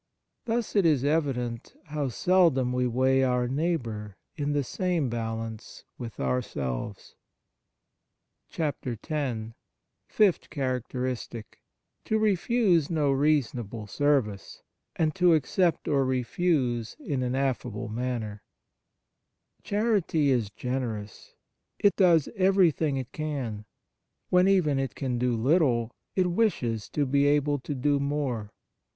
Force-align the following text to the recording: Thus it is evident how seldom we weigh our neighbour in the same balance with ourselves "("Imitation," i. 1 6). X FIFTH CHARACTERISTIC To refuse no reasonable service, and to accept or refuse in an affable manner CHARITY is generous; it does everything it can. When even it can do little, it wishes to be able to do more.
Thus 0.45 0.75
it 0.75 0.83
is 0.83 1.03
evident 1.03 1.75
how 1.85 2.09
seldom 2.09 2.73
we 2.73 2.87
weigh 2.87 3.21
our 3.21 3.47
neighbour 3.47 4.17
in 4.35 4.53
the 4.53 4.63
same 4.63 5.09
balance 5.09 5.83
with 5.99 6.19
ourselves 6.19 7.13
"("Imitation," 8.57 8.63
i. 8.65 8.65
1 8.65 8.95
6). 8.97 9.07
X 9.51 9.55
FIFTH 10.07 10.49
CHARACTERISTIC 10.49 11.61
To 12.05 12.17
refuse 12.17 12.89
no 12.89 13.11
reasonable 13.11 13.85
service, 13.85 14.63
and 14.95 15.13
to 15.13 15.35
accept 15.35 15.87
or 15.87 16.03
refuse 16.03 16.97
in 16.99 17.21
an 17.21 17.35
affable 17.35 17.87
manner 17.87 18.41
CHARITY 19.61 20.31
is 20.31 20.49
generous; 20.49 21.35
it 21.77 21.95
does 21.95 22.27
everything 22.35 22.97
it 22.97 23.11
can. 23.11 23.65
When 24.31 24.47
even 24.47 24.79
it 24.79 24.95
can 24.95 25.19
do 25.19 25.37
little, 25.37 25.93
it 26.15 26.31
wishes 26.31 26.89
to 26.89 27.05
be 27.05 27.27
able 27.27 27.59
to 27.59 27.75
do 27.75 27.99
more. 27.99 28.51